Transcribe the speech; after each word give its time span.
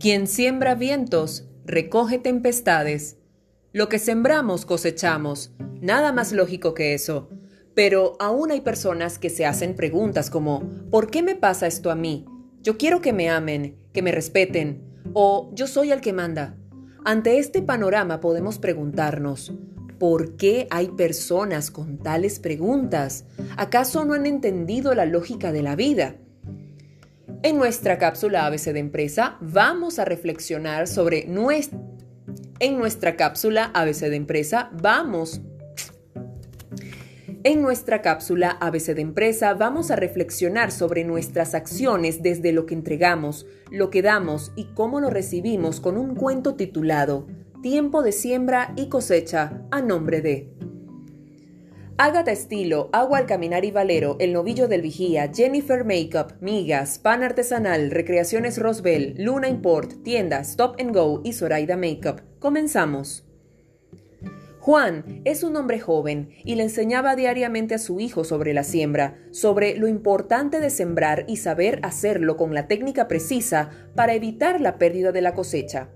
Quien 0.00 0.28
siembra 0.28 0.76
vientos, 0.76 1.44
recoge 1.66 2.16
tempestades. 2.16 3.18
Lo 3.74 3.90
que 3.90 3.98
sembramos 3.98 4.64
cosechamos. 4.64 5.52
Nada 5.82 6.10
más 6.10 6.32
lógico 6.32 6.72
que 6.72 6.94
eso. 6.94 7.28
Pero 7.74 8.16
aún 8.18 8.50
hay 8.50 8.62
personas 8.62 9.18
que 9.18 9.28
se 9.28 9.44
hacen 9.44 9.76
preguntas 9.76 10.30
como, 10.30 10.62
¿por 10.90 11.10
qué 11.10 11.22
me 11.22 11.36
pasa 11.36 11.66
esto 11.66 11.90
a 11.90 11.96
mí? 11.96 12.24
Yo 12.62 12.78
quiero 12.78 13.02
que 13.02 13.12
me 13.12 13.28
amen, 13.28 13.76
que 13.92 14.00
me 14.00 14.10
respeten, 14.10 14.82
o 15.12 15.50
yo 15.52 15.66
soy 15.66 15.92
el 15.92 16.00
que 16.00 16.14
manda. 16.14 16.56
Ante 17.04 17.38
este 17.38 17.60
panorama 17.60 18.22
podemos 18.22 18.58
preguntarnos, 18.58 19.52
¿por 19.98 20.34
qué 20.36 20.66
hay 20.70 20.88
personas 20.88 21.70
con 21.70 21.98
tales 21.98 22.38
preguntas? 22.38 23.26
¿Acaso 23.58 24.06
no 24.06 24.14
han 24.14 24.24
entendido 24.24 24.94
la 24.94 25.04
lógica 25.04 25.52
de 25.52 25.62
la 25.62 25.76
vida? 25.76 26.16
En 27.42 27.56
nuestra 27.56 27.96
cápsula 27.96 28.44
ABC 28.44 28.72
de 28.72 28.80
empresa 28.80 29.38
vamos 29.40 29.98
a 29.98 30.04
reflexionar 30.04 30.86
sobre 30.86 31.24
nuestra... 31.24 31.78
En 32.58 32.78
nuestra 32.78 33.16
cápsula 33.16 33.70
ABC 33.72 34.00
de 34.00 34.16
empresa 34.16 34.68
vamos 34.74 35.40
en 37.42 37.62
nuestra 37.62 38.02
cápsula 38.02 38.58
ABC 38.60 38.94
de 38.94 39.00
Empresa 39.00 39.54
vamos 39.54 39.90
a 39.90 39.96
reflexionar 39.96 40.70
sobre 40.70 41.04
nuestras 41.04 41.54
acciones 41.54 42.22
desde 42.22 42.52
lo 42.52 42.66
que 42.66 42.74
entregamos, 42.74 43.46
lo 43.70 43.88
que 43.88 44.02
damos 44.02 44.52
y 44.56 44.66
cómo 44.74 45.00
lo 45.00 45.08
recibimos 45.08 45.80
con 45.80 45.96
un 45.96 46.14
cuento 46.14 46.56
titulado 46.56 47.26
Tiempo 47.62 48.02
de 48.02 48.12
siembra 48.12 48.74
y 48.76 48.90
cosecha 48.90 49.62
a 49.70 49.80
nombre 49.80 50.20
de 50.20 50.52
Ágata 52.02 52.32
Estilo, 52.32 52.88
Agua 52.94 53.18
al 53.18 53.26
Caminar 53.26 53.66
y 53.66 53.72
Valero, 53.72 54.16
El 54.20 54.32
Novillo 54.32 54.68
del 54.68 54.80
Vigía, 54.80 55.30
Jennifer 55.34 55.84
Makeup, 55.84 56.32
Migas, 56.40 56.98
Pan 56.98 57.22
Artesanal, 57.22 57.90
Recreaciones 57.90 58.56
Rosbel, 58.56 59.16
Luna 59.18 59.50
Import, 59.50 60.02
Tienda, 60.02 60.40
Stop 60.40 60.80
and 60.80 60.94
Go 60.94 61.20
y 61.24 61.34
Zoraida 61.34 61.76
Makeup. 61.76 62.22
Comenzamos. 62.38 63.28
Juan 64.60 65.20
es 65.26 65.42
un 65.42 65.56
hombre 65.56 65.78
joven 65.78 66.30
y 66.42 66.54
le 66.54 66.62
enseñaba 66.62 67.16
diariamente 67.16 67.74
a 67.74 67.78
su 67.78 68.00
hijo 68.00 68.24
sobre 68.24 68.54
la 68.54 68.64
siembra, 68.64 69.18
sobre 69.30 69.76
lo 69.76 69.86
importante 69.86 70.58
de 70.60 70.70
sembrar 70.70 71.26
y 71.28 71.36
saber 71.36 71.80
hacerlo 71.82 72.38
con 72.38 72.54
la 72.54 72.66
técnica 72.66 73.08
precisa 73.08 73.72
para 73.94 74.14
evitar 74.14 74.62
la 74.62 74.78
pérdida 74.78 75.12
de 75.12 75.20
la 75.20 75.34
cosecha. 75.34 75.90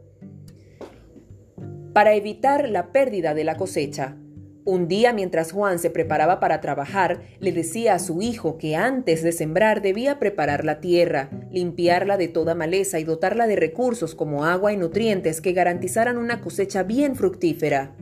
Para 1.95 2.13
evitar 2.13 2.69
la 2.69 2.93
pérdida 2.93 3.33
de 3.33 3.45
la 3.45 3.57
cosecha. 3.57 4.19
Un 4.67 4.89
día 4.89 5.13
mientras 5.13 5.53
Juan 5.53 5.79
se 5.79 5.91
preparaba 5.91 6.41
para 6.41 6.63
trabajar, 6.63 7.21
le 7.39 7.53
decía 7.53 7.95
a 7.95 7.99
su 7.99 8.23
hijo 8.23 8.57
que 8.57 8.77
antes 8.77 9.23
de 9.23 9.33
sembrar 9.33 9.83
debía 9.83 10.19
preparar 10.19 10.65
la 10.65 10.81
tierra, 10.81 11.29
limpiarla 11.51 12.17
de 12.17 12.29
toda 12.29 12.55
maleza 12.55 12.99
y 12.99 13.05
dotarla 13.05 13.47
de 13.47 13.57
recursos 13.57 14.15
como 14.15 14.47
agua 14.47 14.73
y 14.73 14.79
nutrientes 14.79 15.43
que 15.43 15.53
garantizaran 15.53 16.17
una 16.17 16.41
cosecha 16.41 16.83
bien 16.83 17.15
fructífera. 17.15 17.95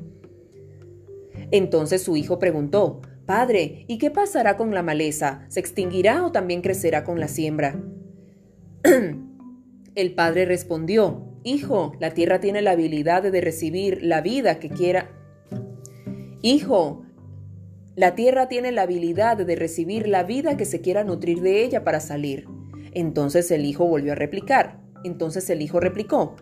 Entonces 1.50 2.02
su 2.02 2.16
hijo 2.16 2.38
preguntó, 2.38 3.02
Padre, 3.26 3.84
¿y 3.88 3.98
qué 3.98 4.12
pasará 4.12 4.56
con 4.56 4.72
la 4.72 4.82
maleza? 4.82 5.44
¿Se 5.48 5.58
extinguirá 5.58 6.24
o 6.24 6.30
también 6.30 6.62
crecerá 6.62 7.02
con 7.02 7.18
la 7.18 7.26
siembra? 7.28 7.80
El 9.94 10.14
padre 10.14 10.44
respondió, 10.44 11.28
Hijo, 11.44 11.92
la 11.98 12.14
tierra 12.14 12.38
tiene 12.38 12.62
la 12.62 12.70
habilidad 12.70 13.24
de 13.24 13.40
recibir 13.40 13.98
la 14.02 14.20
vida 14.20 14.60
que 14.60 14.68
quiera. 14.68 15.10
Hijo, 16.44 17.04
la 17.94 18.16
tierra 18.16 18.48
tiene 18.48 18.72
la 18.72 18.82
habilidad 18.82 19.36
de 19.36 19.54
recibir 19.54 20.08
la 20.08 20.24
vida 20.24 20.56
que 20.56 20.64
se 20.64 20.80
quiera 20.80 21.04
nutrir 21.04 21.40
de 21.40 21.62
ella 21.62 21.84
para 21.84 22.00
salir. 22.00 22.48
Entonces 22.94 23.48
el 23.52 23.64
hijo 23.64 23.86
volvió 23.86 24.10
a 24.10 24.16
replicar. 24.16 24.80
Entonces 25.04 25.48
el 25.50 25.62
hijo 25.62 25.78
replicó, 25.78 26.34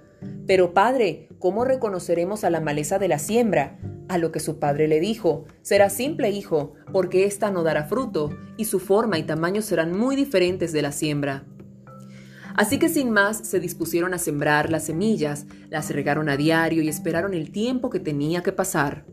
Pero 0.46 0.72
padre, 0.72 1.28
¿cómo 1.38 1.66
reconoceremos 1.66 2.44
a 2.44 2.50
la 2.50 2.60
maleza 2.60 2.98
de 2.98 3.08
la 3.08 3.18
siembra? 3.18 3.78
A 4.08 4.16
lo 4.16 4.32
que 4.32 4.40
su 4.40 4.58
padre 4.58 4.88
le 4.88 5.00
dijo, 5.00 5.44
será 5.60 5.90
simple 5.90 6.30
hijo, 6.30 6.72
porque 6.92 7.26
ésta 7.26 7.50
no 7.50 7.62
dará 7.62 7.84
fruto, 7.84 8.30
y 8.56 8.64
su 8.64 8.80
forma 8.80 9.18
y 9.18 9.24
tamaño 9.24 9.60
serán 9.60 9.96
muy 9.96 10.16
diferentes 10.16 10.72
de 10.72 10.80
la 10.80 10.92
siembra. 10.92 11.44
Así 12.56 12.78
que 12.78 12.88
sin 12.88 13.10
más 13.10 13.36
se 13.36 13.60
dispusieron 13.60 14.14
a 14.14 14.18
sembrar 14.18 14.70
las 14.70 14.84
semillas, 14.84 15.46
las 15.68 15.90
regaron 15.90 16.30
a 16.30 16.38
diario 16.38 16.82
y 16.82 16.88
esperaron 16.88 17.34
el 17.34 17.52
tiempo 17.52 17.90
que 17.90 18.00
tenía 18.00 18.42
que 18.42 18.52
pasar. 18.52 19.04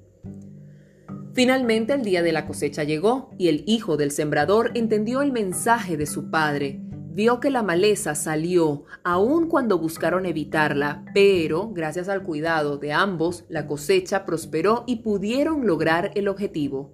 Finalmente 1.38 1.94
el 1.94 2.02
día 2.02 2.22
de 2.22 2.34
la 2.34 2.46
cosecha 2.46 2.84
llegó 2.84 3.30
y 3.38 3.48
el 3.48 3.64
hijo 3.68 3.96
del 3.96 4.12
sembrador 4.12 4.72
entendió 4.74 5.22
el 5.22 5.32
mensaje 5.32 5.96
de 5.96 6.08
su 6.08 6.30
padre 6.30 6.82
vio 7.18 7.40
que 7.40 7.50
la 7.50 7.64
maleza 7.64 8.14
salió 8.14 8.84
aun 9.04 9.48
cuando 9.48 9.80
buscaron 9.80 10.28
evitarla, 10.28 11.04
pero 11.16 11.72
gracias 11.74 12.10
al 12.10 12.22
cuidado 12.22 12.78
de 12.78 12.94
ambos, 12.94 13.46
la 13.50 13.66
cosecha 13.66 14.24
prosperó 14.24 14.84
y 14.86 14.98
pudieron 14.98 15.66
lograr 15.66 16.12
el 16.14 16.28
objetivo. 16.28 16.94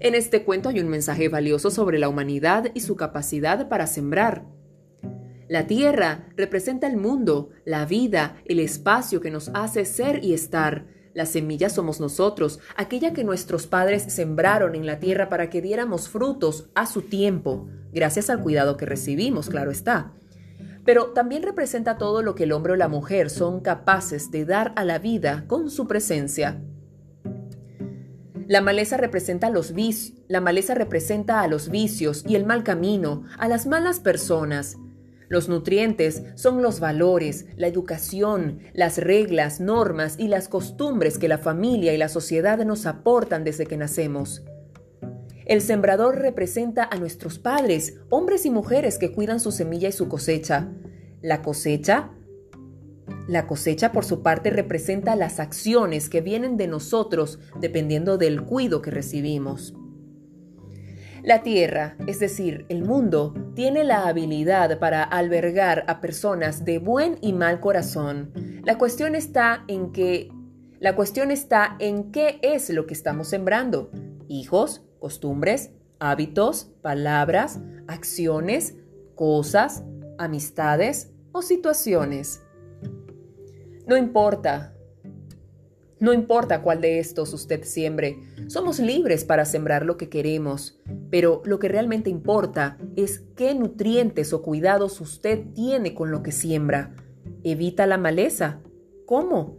En 0.00 0.16
este 0.16 0.42
cuento 0.42 0.68
hay 0.68 0.80
un 0.80 0.88
mensaje 0.88 1.28
valioso 1.28 1.70
sobre 1.70 2.00
la 2.00 2.08
humanidad 2.08 2.72
y 2.74 2.80
su 2.80 2.96
capacidad 2.96 3.68
para 3.68 3.86
sembrar. 3.86 4.44
La 5.48 5.68
tierra 5.68 6.28
representa 6.36 6.88
el 6.88 6.96
mundo, 6.96 7.50
la 7.64 7.86
vida, 7.86 8.42
el 8.44 8.58
espacio 8.58 9.20
que 9.20 9.30
nos 9.30 9.52
hace 9.54 9.84
ser 9.84 10.24
y 10.24 10.34
estar. 10.34 10.99
La 11.20 11.26
semilla 11.26 11.68
somos 11.68 12.00
nosotros, 12.00 12.60
aquella 12.76 13.12
que 13.12 13.24
nuestros 13.24 13.66
padres 13.66 14.04
sembraron 14.04 14.74
en 14.74 14.86
la 14.86 15.00
tierra 15.00 15.28
para 15.28 15.50
que 15.50 15.60
diéramos 15.60 16.08
frutos 16.08 16.70
a 16.74 16.86
su 16.86 17.02
tiempo 17.02 17.68
gracias 17.92 18.30
al 18.30 18.40
cuidado 18.40 18.78
que 18.78 18.86
recibimos, 18.86 19.50
claro 19.50 19.70
está. 19.70 20.14
Pero 20.86 21.08
también 21.08 21.42
representa 21.42 21.98
todo 21.98 22.22
lo 22.22 22.34
que 22.34 22.44
el 22.44 22.52
hombre 22.52 22.72
o 22.72 22.76
la 22.76 22.88
mujer 22.88 23.28
son 23.28 23.60
capaces 23.60 24.30
de 24.30 24.46
dar 24.46 24.72
a 24.76 24.84
la 24.86 24.98
vida 24.98 25.44
con 25.46 25.68
su 25.68 25.86
presencia. 25.86 26.62
La 28.46 28.62
maleza 28.62 28.96
representa 28.96 29.50
los 29.50 29.74
vicios, 29.74 30.16
la 30.26 30.40
maleza 30.40 30.72
representa 30.72 31.42
a 31.42 31.48
los 31.48 31.68
vicios 31.68 32.24
y 32.26 32.34
el 32.34 32.46
mal 32.46 32.64
camino, 32.64 33.24
a 33.36 33.46
las 33.46 33.66
malas 33.66 34.00
personas. 34.00 34.78
Los 35.30 35.48
nutrientes 35.48 36.24
son 36.34 36.60
los 36.60 36.80
valores, 36.80 37.46
la 37.56 37.68
educación, 37.68 38.58
las 38.74 38.98
reglas, 38.98 39.60
normas 39.60 40.16
y 40.18 40.26
las 40.26 40.48
costumbres 40.48 41.18
que 41.18 41.28
la 41.28 41.38
familia 41.38 41.94
y 41.94 41.98
la 41.98 42.08
sociedad 42.08 42.58
nos 42.64 42.84
aportan 42.84 43.44
desde 43.44 43.64
que 43.64 43.76
nacemos. 43.76 44.42
El 45.46 45.60
sembrador 45.60 46.18
representa 46.18 46.82
a 46.90 46.96
nuestros 46.96 47.38
padres, 47.38 48.00
hombres 48.08 48.44
y 48.44 48.50
mujeres 48.50 48.98
que 48.98 49.12
cuidan 49.12 49.38
su 49.38 49.52
semilla 49.52 49.88
y 49.88 49.92
su 49.92 50.08
cosecha. 50.08 50.68
La 51.22 51.42
cosecha 51.42 52.10
la 53.28 53.46
cosecha, 53.46 53.92
por 53.92 54.04
su 54.04 54.22
parte, 54.22 54.50
representa 54.50 55.14
las 55.14 55.38
acciones 55.38 56.08
que 56.08 56.20
vienen 56.20 56.56
de 56.56 56.66
nosotros 56.66 57.38
dependiendo 57.60 58.18
del 58.18 58.42
cuido 58.42 58.82
que 58.82 58.90
recibimos. 58.90 59.74
La 61.22 61.42
tierra, 61.42 61.96
es 62.06 62.18
decir, 62.18 62.64
el 62.68 62.82
mundo, 62.82 63.34
tiene 63.54 63.84
la 63.84 64.08
habilidad 64.08 64.78
para 64.78 65.02
albergar 65.02 65.84
a 65.86 66.00
personas 66.00 66.64
de 66.64 66.78
buen 66.78 67.18
y 67.20 67.32
mal 67.32 67.60
corazón. 67.60 68.32
La 68.64 68.78
cuestión 68.78 69.14
está 69.14 69.64
en 69.68 69.92
que 69.92 70.30
la 70.78 70.96
cuestión 70.96 71.30
está 71.30 71.76
en 71.78 72.10
qué 72.10 72.38
es 72.42 72.70
lo 72.70 72.86
que 72.86 72.94
estamos 72.94 73.28
sembrando. 73.28 73.90
Hijos, 74.28 74.82
costumbres, 74.98 75.72
hábitos, 75.98 76.72
palabras, 76.80 77.60
acciones, 77.86 78.76
cosas, 79.14 79.84
amistades 80.18 81.12
o 81.32 81.42
situaciones. 81.42 82.42
No 83.86 83.96
importa. 83.98 84.74
No 86.00 86.14
importa 86.14 86.62
cuál 86.62 86.80
de 86.80 86.98
estos 86.98 87.34
usted 87.34 87.62
siembre, 87.64 88.18
somos 88.48 88.80
libres 88.80 89.26
para 89.26 89.44
sembrar 89.44 89.84
lo 89.84 89.98
que 89.98 90.08
queremos, 90.08 90.80
pero 91.10 91.42
lo 91.44 91.58
que 91.58 91.68
realmente 91.68 92.08
importa 92.08 92.78
es 92.96 93.22
qué 93.36 93.54
nutrientes 93.54 94.32
o 94.32 94.40
cuidados 94.40 94.98
usted 95.02 95.44
tiene 95.54 95.92
con 95.92 96.10
lo 96.10 96.22
que 96.22 96.32
siembra. 96.32 96.96
Evita 97.44 97.86
la 97.86 97.98
maleza. 97.98 98.60
¿Cómo? 99.04 99.58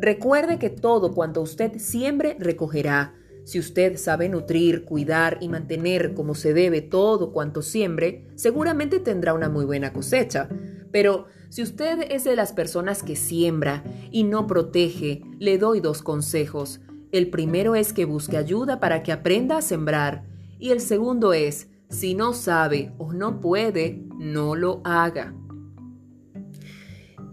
Recuerde 0.00 0.58
que 0.58 0.70
todo 0.70 1.12
cuanto 1.12 1.42
usted 1.42 1.76
siembre 1.76 2.36
recogerá. 2.38 3.14
Si 3.44 3.58
usted 3.58 3.98
sabe 3.98 4.30
nutrir, 4.30 4.86
cuidar 4.86 5.38
y 5.40 5.48
mantener 5.48 6.14
como 6.14 6.34
se 6.34 6.54
debe 6.54 6.80
todo 6.80 7.32
cuanto 7.32 7.60
siembre, 7.60 8.26
seguramente 8.34 8.98
tendrá 8.98 9.34
una 9.34 9.50
muy 9.50 9.66
buena 9.66 9.92
cosecha. 9.92 10.48
Pero 10.92 11.26
si 11.48 11.62
usted 11.62 12.06
es 12.10 12.24
de 12.24 12.36
las 12.36 12.52
personas 12.52 13.02
que 13.02 13.16
siembra 13.16 13.82
y 14.10 14.24
no 14.24 14.46
protege, 14.46 15.22
le 15.38 15.58
doy 15.58 15.80
dos 15.80 16.02
consejos. 16.02 16.80
El 17.10 17.30
primero 17.30 17.74
es 17.74 17.92
que 17.92 18.04
busque 18.04 18.36
ayuda 18.36 18.78
para 18.78 19.02
que 19.02 19.12
aprenda 19.12 19.58
a 19.58 19.62
sembrar. 19.62 20.24
Y 20.58 20.70
el 20.70 20.80
segundo 20.80 21.32
es, 21.32 21.68
si 21.88 22.14
no 22.14 22.32
sabe 22.32 22.92
o 22.98 23.12
no 23.12 23.40
puede, 23.40 24.04
no 24.18 24.54
lo 24.54 24.80
haga. 24.84 25.34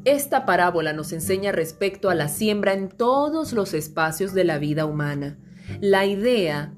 Esta 0.06 0.46
parábola 0.46 0.94
nos 0.94 1.12
enseña 1.14 1.52
respecto 1.52 2.10
a 2.10 2.16
la 2.16 2.30
siembra 2.30 2.74
en 2.74 2.90
todos 2.90 3.54
los 3.54 3.74
espacios 3.74 4.34
de 4.34 4.46
la 4.46 4.58
vida 4.58 4.86
humana. 4.86 5.38
La 5.82 6.06
idea 6.06 6.74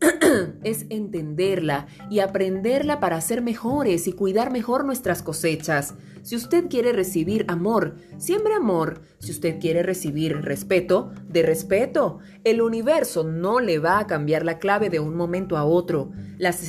es 0.64 0.86
entenderla 0.88 1.86
y 2.10 2.20
aprenderla 2.20 3.00
para 3.00 3.20
ser 3.20 3.42
mejores 3.42 4.06
y 4.06 4.12
cuidar 4.12 4.50
mejor 4.50 4.84
nuestras 4.84 5.22
cosechas. 5.22 5.94
Si 6.22 6.36
usted 6.36 6.68
quiere 6.68 6.92
recibir 6.92 7.44
amor, 7.48 7.96
siembre 8.18 8.54
amor. 8.54 9.02
Si 9.18 9.30
usted 9.30 9.58
quiere 9.58 9.82
recibir 9.82 10.40
respeto, 10.42 11.12
de 11.28 11.42
respeto. 11.42 12.18
El 12.44 12.62
universo 12.62 13.24
no 13.24 13.60
le 13.60 13.78
va 13.78 13.98
a 13.98 14.06
cambiar 14.06 14.44
la 14.44 14.58
clave 14.58 14.90
de 14.90 15.00
un 15.00 15.16
momento 15.16 15.56
a 15.56 15.64
otro. 15.64 16.10
Las, 16.38 16.66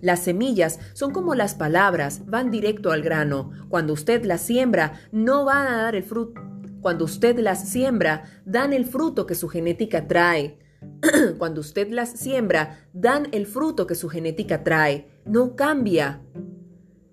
las 0.00 0.20
semillas 0.20 0.78
son 0.92 1.12
como 1.12 1.34
las 1.34 1.54
palabras, 1.54 2.26
van 2.26 2.50
directo 2.50 2.92
al 2.92 3.02
grano. 3.02 3.50
Cuando 3.68 3.92
usted 3.92 4.24
las 4.24 4.42
siembra, 4.42 5.00
no 5.12 5.44
van 5.44 5.66
a 5.68 5.82
dar 5.82 5.94
el 5.94 6.04
fruto. 6.04 6.40
Cuando 6.80 7.04
usted 7.04 7.38
las 7.38 7.68
siembra, 7.68 8.24
dan 8.44 8.72
el 8.72 8.86
fruto 8.86 9.26
que 9.26 9.34
su 9.34 9.48
genética 9.48 10.06
trae. 10.06 10.58
Cuando 11.38 11.60
usted 11.60 11.88
las 11.90 12.10
siembra, 12.10 12.86
dan 12.92 13.28
el 13.32 13.46
fruto 13.46 13.86
que 13.86 13.94
su 13.94 14.08
genética 14.08 14.62
trae. 14.64 15.20
No 15.24 15.56
cambia. 15.56 16.22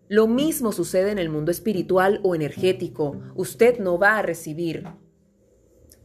Lo 0.10 0.28
mismo 0.28 0.72
sucede 0.72 1.12
en 1.12 1.20
el 1.20 1.30
mundo 1.30 1.52
espiritual 1.52 2.22
o 2.24 2.34
energético. 2.34 3.20
Usted 3.36 3.80
no 3.80 4.00
va 4.00 4.18
a 4.18 4.22
recibir. 4.22 4.86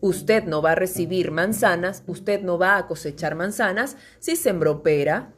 Usted 0.01 0.45
no 0.45 0.61
va 0.61 0.73
a 0.73 0.75
recibir 0.75 1.31
manzanas, 1.31 2.03
usted 2.09 2.43
no 2.43 2.59
va 2.59 2.77
a 2.77 2.89
cosechar 2.89 3.37
manzanas 3.37 3.97
si 4.19 4.35
sembró 4.35 4.83
pera. 4.83 5.33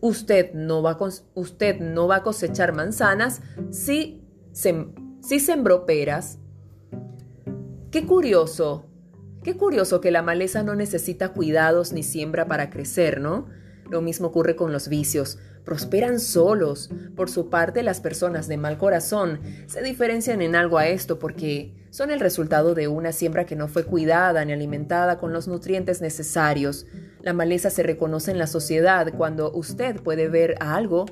Usted 0.00 0.54
no 0.54 0.82
va 0.82 0.92
a, 0.92 1.08
usted 1.34 1.80
no 1.80 2.08
va 2.08 2.16
a 2.16 2.22
cosechar 2.22 2.72
manzanas 2.72 3.42
si, 3.70 4.22
si 4.52 5.40
sembró 5.40 5.84
peras. 5.84 6.38
Qué 7.90 8.06
curioso, 8.06 8.86
Qué 9.44 9.58
curioso 9.58 10.00
que 10.00 10.10
la 10.10 10.22
maleza 10.22 10.62
no 10.62 10.74
necesita 10.74 11.28
cuidados 11.28 11.92
ni 11.92 12.02
siembra 12.02 12.48
para 12.48 12.70
crecer, 12.70 13.20
¿no? 13.20 13.46
Lo 13.90 14.00
mismo 14.00 14.28
ocurre 14.28 14.56
con 14.56 14.72
los 14.72 14.88
vicios. 14.88 15.38
Prosperan 15.66 16.18
solos. 16.18 16.88
Por 17.14 17.28
su 17.28 17.50
parte, 17.50 17.82
las 17.82 18.00
personas 18.00 18.48
de 18.48 18.56
mal 18.56 18.78
corazón 18.78 19.40
se 19.66 19.82
diferencian 19.82 20.40
en 20.40 20.56
algo 20.56 20.78
a 20.78 20.88
esto 20.88 21.18
porque 21.18 21.74
son 21.90 22.10
el 22.10 22.20
resultado 22.20 22.74
de 22.74 22.88
una 22.88 23.12
siembra 23.12 23.44
que 23.44 23.54
no 23.54 23.68
fue 23.68 23.84
cuidada 23.84 24.42
ni 24.46 24.54
alimentada 24.54 25.18
con 25.18 25.34
los 25.34 25.46
nutrientes 25.46 26.00
necesarios. 26.00 26.86
La 27.20 27.34
maleza 27.34 27.68
se 27.68 27.82
reconoce 27.82 28.30
en 28.30 28.38
la 28.38 28.46
sociedad 28.46 29.12
cuando 29.14 29.52
usted 29.52 30.00
puede 30.00 30.28
ver 30.28 30.54
a 30.60 30.74
algo, 30.74 31.04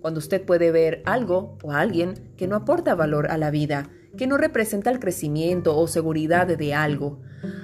cuando 0.00 0.18
usted 0.18 0.44
puede 0.44 0.70
ver 0.70 1.02
algo 1.06 1.58
o 1.64 1.72
a 1.72 1.80
alguien 1.80 2.14
que 2.36 2.46
no 2.46 2.54
aporta 2.54 2.94
valor 2.94 3.32
a 3.32 3.36
la 3.36 3.50
vida, 3.50 3.90
que 4.16 4.26
no 4.26 4.36
representa 4.36 4.90
el 4.90 5.00
crecimiento 5.00 5.76
o 5.76 5.86
seguridad 5.86 6.46
de 6.46 6.74
algo. 6.74 7.20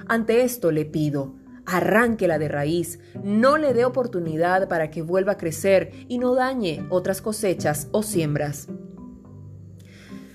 Ante 0.07 0.43
esto 0.43 0.71
le 0.71 0.85
pido, 0.85 1.35
arránquela 1.65 2.37
de 2.39 2.47
raíz, 2.47 2.99
no 3.23 3.57
le 3.57 3.73
dé 3.73 3.85
oportunidad 3.85 4.67
para 4.67 4.91
que 4.91 5.01
vuelva 5.01 5.33
a 5.33 5.37
crecer 5.37 5.91
y 6.07 6.17
no 6.17 6.35
dañe 6.35 6.85
otras 6.89 7.21
cosechas 7.21 7.87
o 7.91 8.03
siembras. 8.03 8.67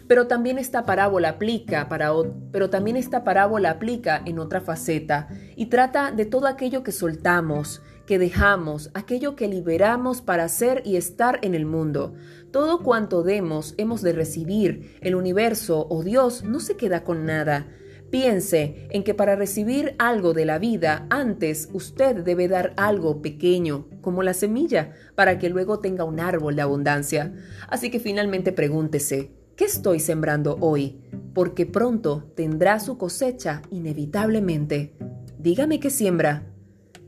Pero 0.09 0.29
también 0.29 0.59
esta 0.59 0.87
parábola 0.87 1.31
aplica 1.31 1.89
para 1.89 2.13
pero 2.53 2.71
también 2.71 2.97
esta 2.97 3.25
parábola 3.25 3.71
aplica 3.71 4.23
en 4.25 4.39
otra 4.39 4.61
faceta 4.61 5.29
y 5.57 5.67
trata 5.67 6.12
de 6.12 6.27
todo 6.27 6.47
aquello 6.47 6.85
que 6.85 6.93
soltamos, 6.93 7.83
que 8.06 8.19
dejamos, 8.19 8.91
aquello 8.94 9.37
que 9.37 9.49
liberamos 9.49 10.23
para 10.23 10.49
ser 10.49 10.82
y 10.85 10.97
estar 10.97 11.41
en 11.43 11.55
el 11.55 11.67
mundo. 11.67 12.14
Todo 12.50 12.82
cuanto 12.82 13.23
demos 13.23 13.75
hemos 13.76 14.00
de 14.00 14.12
recibir. 14.12 14.97
El 15.00 15.14
universo 15.14 15.87
o 15.91 16.03
Dios 16.03 16.44
no 16.44 16.61
se 16.61 16.76
queda 16.76 17.05
con 17.05 17.26
nada. 17.26 17.67
Piense 18.11 18.87
en 18.91 19.03
que 19.03 19.14
para 19.14 19.35
recibir 19.35 19.97
algo 19.99 20.32
de 20.32 20.44
la 20.44 20.58
vida, 20.58 21.06
antes 21.11 21.69
usted 21.73 22.17
debe 22.17 22.47
dar 22.47 22.73
algo 22.76 23.20
pequeño, 23.20 23.88
como 24.00 24.23
la 24.23 24.32
semilla, 24.32 24.93
para 25.17 25.38
que 25.38 25.50
luego 25.50 25.81
tenga 25.81 26.05
un 26.05 26.20
árbol 26.20 26.55
de 26.55 26.62
abundancia. 26.62 27.35
Así 27.69 27.91
que 27.91 27.99
finalmente 27.99 28.52
pregúntese, 28.52 29.32
¿qué 29.56 29.64
estoy 29.64 29.99
sembrando 29.99 30.56
hoy? 30.61 31.00
Porque 31.35 31.67
pronto 31.67 32.32
tendrá 32.37 32.79
su 32.79 32.97
cosecha 32.97 33.62
inevitablemente. 33.70 34.97
Dígame 35.38 35.81
qué 35.81 35.91
siembra. 35.91 36.47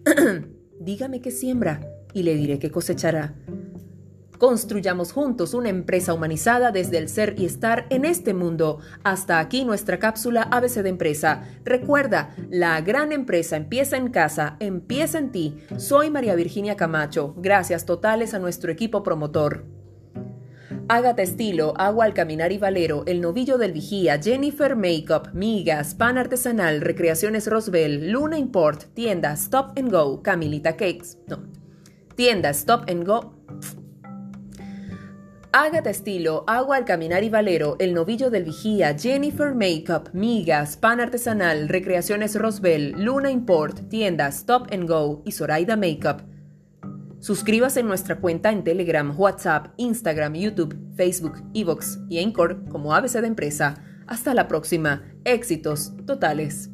Dígame 0.80 1.20
qué 1.20 1.30
siembra 1.30 1.80
y 2.12 2.22
le 2.22 2.34
diré 2.34 2.58
qué 2.58 2.70
cosechará. 2.70 3.34
Construyamos 4.38 5.10
juntos 5.12 5.52
una 5.52 5.69
empresa 5.69 6.14
humanizada 6.14 6.70
desde 6.70 6.98
el 6.98 7.08
ser 7.08 7.34
y 7.38 7.44
estar 7.44 7.86
en 7.90 8.04
este 8.04 8.34
mundo. 8.34 8.78
Hasta 9.02 9.40
aquí 9.40 9.64
nuestra 9.64 9.98
cápsula 9.98 10.42
ABC 10.42 10.82
de 10.82 10.90
empresa. 10.90 11.42
Recuerda, 11.64 12.36
la 12.48 12.80
gran 12.80 13.10
empresa 13.10 13.56
empieza 13.56 13.96
en 13.96 14.10
casa, 14.10 14.56
empieza 14.60 15.19
en 15.19 15.32
ti. 15.32 15.56
Soy 15.76 16.10
María 16.10 16.36
Virginia 16.36 16.76
Camacho. 16.76 17.34
Gracias 17.38 17.84
totales 17.84 18.32
a 18.32 18.38
nuestro 18.38 18.70
equipo 18.70 19.02
promotor. 19.02 19.77
Ágata 20.90 21.20
Estilo, 21.20 21.75
Agua 21.76 22.06
al 22.06 22.14
Caminar 22.14 22.50
y 22.50 22.56
Valero, 22.56 23.05
El 23.06 23.20
Novillo 23.20 23.58
del 23.58 23.73
Vigía, 23.73 24.19
Jennifer 24.23 24.75
Makeup, 24.75 25.35
Migas, 25.35 25.94
Pan 25.94 26.17
Artesanal, 26.17 26.81
Recreaciones 26.81 27.46
Roswell, 27.46 28.11
Luna 28.11 28.38
Import, 28.38 28.85
Tienda 28.94 29.32
Stop 29.35 29.79
and 29.79 29.93
Go, 29.93 30.23
Camilita 30.23 30.79
Cakes. 30.79 31.19
No. 31.26 31.43
Tienda 32.14 32.49
Stop 32.50 32.88
and 32.88 33.06
Go. 33.06 33.35
Ágata 35.52 35.90
Estilo, 35.90 36.44
Agua 36.46 36.76
al 36.76 36.87
Caminar 36.87 37.23
y 37.23 37.29
Valero, 37.29 37.76
El 37.79 37.93
Novillo 37.93 38.31
del 38.31 38.44
Vigía, 38.44 38.96
Jennifer 38.99 39.55
Makeup, 39.55 40.08
Migas, 40.14 40.79
Pan 40.79 41.00
Artesanal, 41.00 41.69
Recreaciones 41.69 42.35
Roswell, 42.35 42.93
Luna 42.96 43.31
Import, 43.31 43.90
Tienda 43.90 44.26
Stop 44.29 44.73
and 44.73 44.88
Go 44.88 45.20
y 45.26 45.32
Zoraida 45.32 45.76
Makeup. 45.76 46.23
Suscríbase 47.28 47.80
en 47.80 47.88
nuestra 47.88 48.16
cuenta 48.16 48.50
en 48.50 48.64
Telegram, 48.64 49.12
WhatsApp, 49.14 49.75
Instagram, 49.76 50.32
YouTube, 50.32 50.75
Facebook, 50.96 51.34
Evox 51.52 51.98
y 52.08 52.25
Anchor 52.25 52.64
como 52.70 52.94
ABC 52.94 53.20
de 53.20 53.26
Empresa. 53.26 53.84
Hasta 54.06 54.32
la 54.32 54.48
próxima. 54.48 55.02
Éxitos 55.25 55.92
totales. 56.06 56.70